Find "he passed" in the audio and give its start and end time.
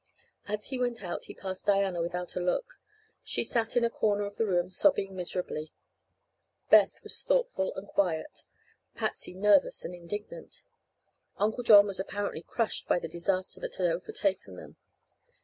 1.25-1.67